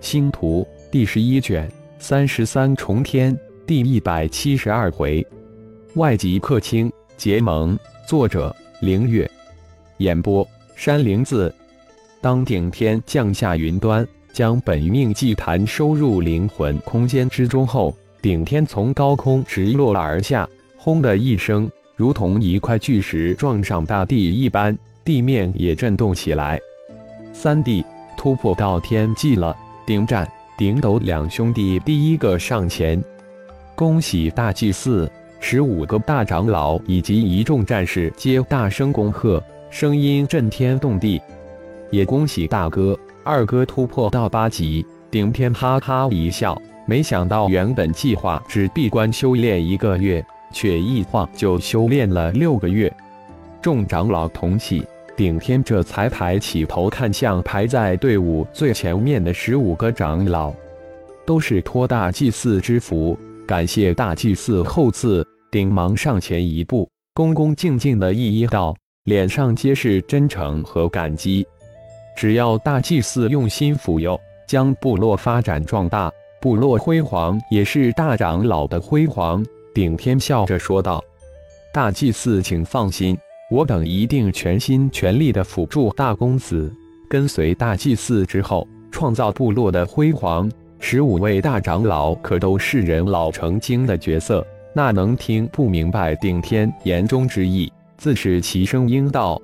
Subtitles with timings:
[0.00, 5.24] 星图第十一卷三十三重天第一百七十二回，
[5.94, 7.78] 外籍客卿结盟。
[8.08, 9.30] 作者：凌月。
[9.98, 11.54] 演播：山灵子。
[12.20, 26.58] 当顶天降下云端，将本命祭坛收入灵魂空间之中后，顶天从高空直落而下，轰的一声，如同一块巨石撞上大地一般，地面也震动起来。
[27.32, 27.84] 三弟
[28.16, 29.54] 突破到天际了。
[29.86, 33.02] 顶战、顶斗两兄弟第一个上前，
[33.74, 35.10] 恭喜大祭司！
[35.40, 41.20] 十五个大长老以及一众战士皆大声恭贺，声音震天动地。
[41.90, 44.84] 也恭喜大哥、二哥突破到八级。
[45.10, 52.92] 顶天哈哈一笑，没想到原本计划只闭关修炼一个月，却一晃就修炼了六个月。
[53.60, 54.86] 众长老同喜。
[55.20, 60.50] 顶天这才抬起头看向排在队伍最前面的十五个长老，
[61.26, 63.14] 都是托大祭司之福，
[63.46, 65.22] 感谢大祭司厚赐。
[65.50, 71.46] 顶忙上前一步，恭恭敬敬的一一道，脸上皆是真诚和感激。
[72.16, 79.44] 只要大祭司用心抚佑，将部落发展壮大，部落辉煌也是大长老的辉煌。
[79.74, 81.04] 顶天笑着说道
[81.74, 83.14] ：“大祭司，请放心。”
[83.50, 86.72] 我等一定全心全力的辅助大公子，
[87.08, 90.48] 跟随大祭司之后，创造部落的辉煌。
[90.78, 99.42] 十五位大长老可都是人老成精的角色，那能听不明白顶天言中之意，自是齐声应道：“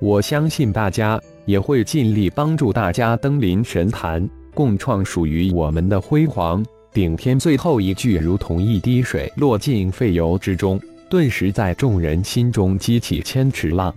[0.00, 10.80] 我相信大家也会尽力帮助大家登临神坛，共创属于我们的辉煌。”顶天最后一句如同一滴水落进沸油之中。
[11.12, 13.94] 顿时在众人心中激起千尺浪，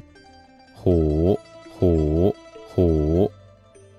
[0.74, 1.40] 虎
[1.80, 2.36] 虎
[2.68, 3.32] 虎，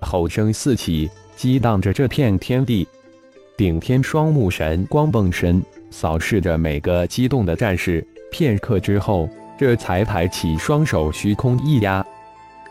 [0.02, 2.86] 吼声四起，激荡着这片天地。
[3.56, 9.26] 顶天双目神光迸身，扫视着每个激动的战士，片刻之后，
[9.58, 12.04] 这才抬起双手，虚空一压。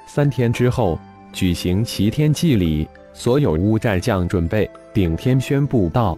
[0.05, 0.99] 三天之后
[1.33, 4.69] 举行齐天祭礼，所有乌战将准备。
[4.93, 6.15] 顶天宣布道。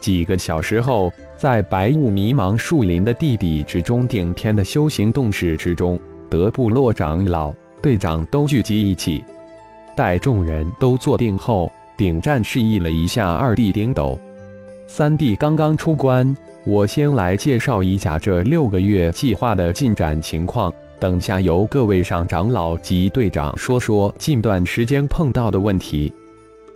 [0.00, 5.98] 几个小时后，在白雾迷茫树林的地底之中，顶天的修行洞室之中，
[6.30, 9.24] 德部落长老、队长都聚集一起。
[9.96, 14.18] 待众人都坐定后，顶战示意了一下二弟顶斗
[14.86, 20.72] ：“三弟刚刚出关，我先来介绍一下这六个月计划的进展情况。
[21.00, 26.12] 等下由各位上长老及队长说说近段时间碰到的问题。”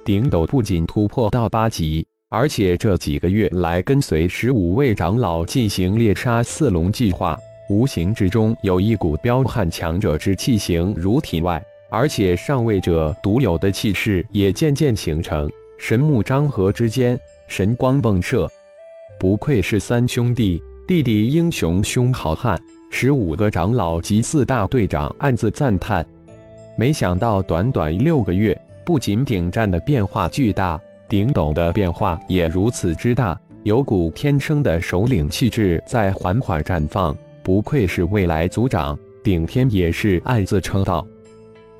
[0.04, 2.04] 顶斗不仅突破到八级。
[2.34, 7.38] 而且这几个月来跟随十五位长老进行猎杀四龙计划，
[7.68, 15.46] 无形之中有一股彪悍强者之气形如体外，而且上位者独有的气势也渐渐形成。
[15.76, 18.50] 神木张合之间，神光迸射，
[19.20, 22.58] 不愧是三兄弟，弟弟英雄，兄好汉。
[22.90, 26.06] 十五个长老及四大队长暗自赞叹，
[26.78, 30.80] 没想到短短六个月，不仅顶战的变化巨大。
[31.12, 38.98] 顶斗的变化也如此之大，有股天生的首领气质在缓缓绽放，不愧是未来族长。
[39.22, 41.06] 顶天也是暗自称道。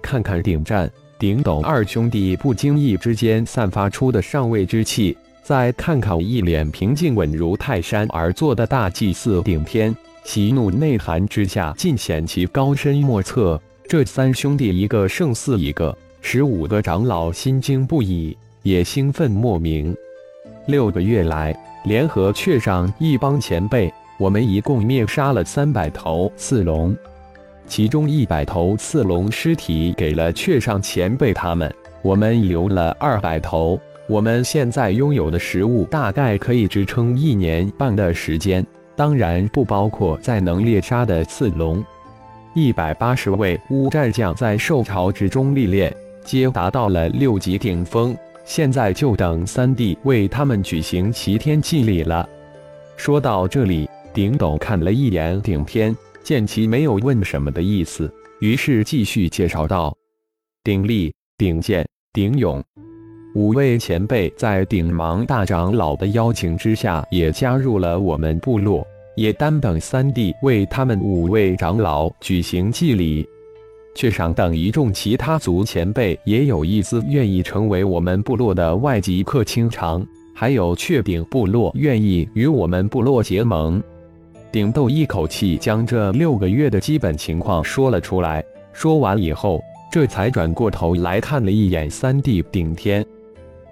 [0.03, 13.59] 看看顶战、顶斗二兄弟不经意之间散发出的上位之气，再看看一脸平静稳如泰山而坐的大祭司顶天，喜怒内涵之下尽显其高深莫测。
[13.88, 18.37] 这三兄弟一个胜似一个，十五个长老心惊不已。
[18.62, 19.97] 也兴奋莫名。
[20.67, 26.97] 六个月来，联合雀上一帮前辈，我们一共灭杀了三百头刺龙，
[27.67, 33.78] 其中一百头刺龙尸体给了雀上前辈他们，我们留了二百头。
[34.09, 41.83] 我们现在拥有的食物大概可以支撑一年半的时间，当然不包括在能猎杀的刺龙。
[42.55, 45.94] 一百八十位乌战将在兽潮之中历练，
[46.25, 48.15] 皆达到了六级顶峰。
[48.45, 52.29] 现在就等三弟为他们举行齐天祭礼了。
[52.97, 59.97] 说到这里，顶斗看了一眼顶天，见其没有问什么的意思，于是继续介绍道
[60.65, 62.62] ：“鼎立、鼎剑、鼎勇
[63.35, 68.87] 五位前辈在顶芒大长老的邀请之下，也加入了我们部落，
[69.17, 73.27] 也单等三弟为他们五位长老举行祭礼。”
[73.94, 80.05] 雀上等一众其他族前辈也有一丝，愿意成为我们部落的外籍客卿长，
[80.35, 83.83] 还有雀顶部落愿意与我们部落结盟。
[84.50, 93.05] 顶斗一口气将这六个月的基本情况说了出来，说完以后，这才转过头来看了一眼三弟顶天。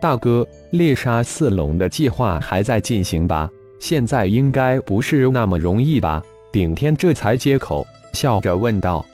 [0.00, 3.50] 大哥，猎杀四龙的计划还在进行吧？
[3.78, 6.22] 现在应该不是那么容易吧？
[6.52, 9.04] 顶天这才接口，笑着问道：“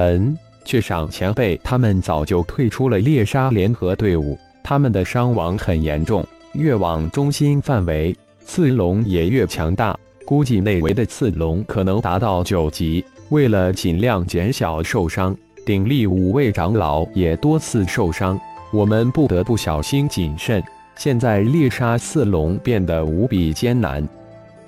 [0.00, 6.24] 嗯，雀上前辈他们早就退出了猎杀联合队伍，他们的伤亡很严重。
[6.52, 13.04] 越往中心范围，刺龙也越强大，估计内围的刺龙可能达到九级。
[13.30, 15.36] 为了尽量减小受伤，
[15.66, 18.38] 鼎力五位长老也多次受伤。”
[18.70, 20.62] 我们不得不小心谨慎。
[20.94, 24.06] 现在猎杀四龙变得无比艰难。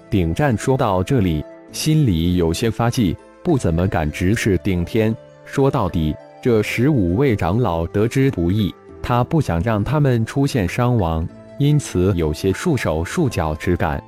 [0.08, 5.14] 顶战说到这里，心里有些发悸，不怎么敢直视顶天。
[5.44, 11.26] 说到底，这十五位长老得之不易，他不想让他们出现伤亡，
[11.58, 14.02] 因此有些束手束脚之感。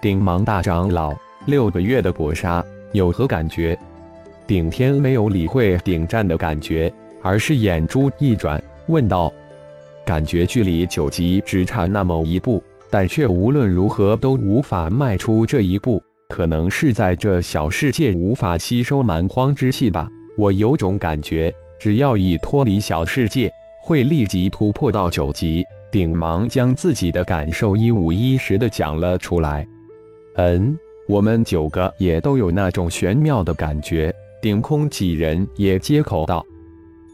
[0.00, 1.14] 顶芒大长老，
[1.46, 3.78] 六个月的搏杀有何感觉？
[4.44, 6.92] 顶天没有理会顶战的感觉，
[7.22, 8.60] 而是眼珠一转。
[8.88, 9.32] 问道
[10.04, 12.60] ：“感觉距离九级只差那么一步，
[12.90, 16.02] 但却无论如何都无法迈出这一步。
[16.32, 20.08] 可能是在这小世界无法吸收蛮荒之气吧。
[20.38, 23.52] 我有种感觉，只要一脱离小世界，
[23.82, 25.62] 会立即突破到九级。”
[25.92, 29.68] 顶芒将自己的感受一五一十的讲了出来。
[30.36, 30.74] 嗯，
[31.06, 34.10] 我们九个也都有那种玄妙的感觉。
[34.40, 36.42] 顶空几人也接口道。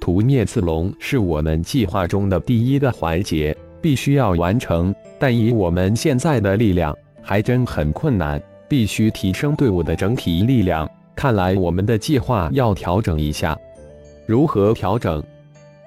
[0.01, 4.95] 屠灭刺龙是我们计划中的第一个环节，必须要完成。
[5.19, 10.89] 但以我们现在的力量，还真很困难，必须提升队伍的整体力量。
[11.17, 13.59] 看来我们的计划要调整一下。
[14.27, 15.23] 如何调整？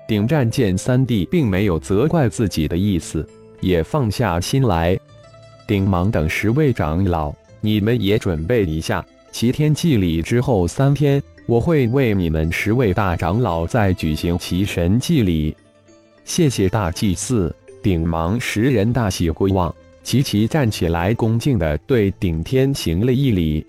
[0.07, 3.25] 顶战见三弟并没有责怪自己的意思，
[3.61, 4.99] 也放下心来。
[5.65, 11.21] 顶芒等十位长老，你们也准备一下，齐天祭礼之后三天。
[11.47, 15.55] 我会为你们十位大长老再举行齐神祭礼，
[16.23, 17.53] 谢谢大祭司。
[17.81, 23.65] 顶芒十人大喜过望，齐齐站起来，恭敬地对顶天行了一礼。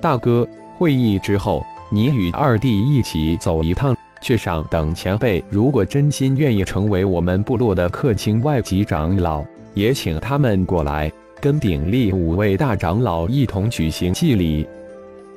[0.00, 0.46] 大哥，
[0.76, 3.96] 会议之后，你与二弟一起走一趟。
[4.22, 14.66] 去上等前辈，如果真心愿意成为我们部落的客卿外籍长老，也请他们过来，跟鼎力五位大长老一同举行祭礼。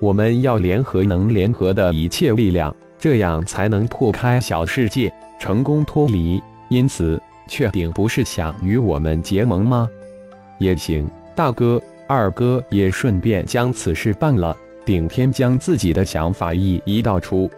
[0.01, 5.09] 我们要联合能联合的一切力量，这样才能破开小世界，
[5.39, 6.43] 成功脱离。
[6.67, 9.87] 因此，确定不是想与我们结盟吗？
[10.57, 14.55] 也行，大哥、二哥也顺便将此事办了。
[14.85, 17.49] 顶天将自己的想法一一道出：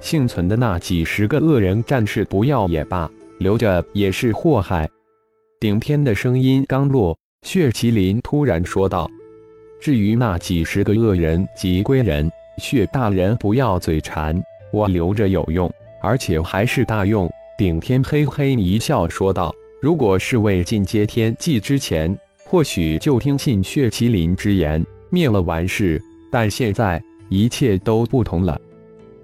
[0.00, 4.88] 幸存的那几十个恶人战士不要也罢，留着也是祸害。
[5.58, 9.10] 顶天的声音刚落，血麒麟突然说道。
[9.80, 14.40] 至于那几十个恶人及归人，血大人不要嘴馋，
[14.72, 15.68] 我留着有用，
[16.00, 17.28] 而且还是大用。
[17.58, 19.52] 顶天嘿嘿一笑说道
[19.82, 24.80] ：“如果是为进阶天际之前，或许就听信血麒麟之言，
[25.10, 26.00] 灭了完事。
[26.30, 28.56] 但现在一切都不同了。”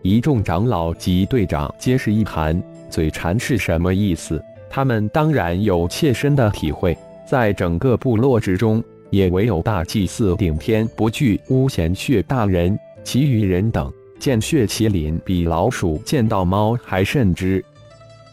[0.03, 2.61] 一众长老及队长皆是一寒，
[2.91, 4.43] 嘴馋是什么意思？
[4.69, 8.83] 他们当然有切身的体会，在整个部落之中。
[9.11, 17.65] 也唯有大祭司顶天不惧巫贤血大人，其余人等见血麒麟比老鼠见到猫还甚之。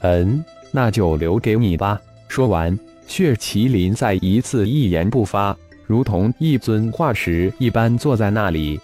[0.02, 2.02] 嗯，那就留给你吧。
[2.28, 2.78] 说完，
[3.08, 5.56] 血麒麟再一次一言不发，
[5.86, 8.80] 如同一尊化石一般坐在那里。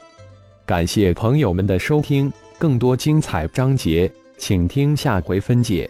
[0.65, 5.89] 感谢朋友们的收听，更多精彩章节，请听下回分解。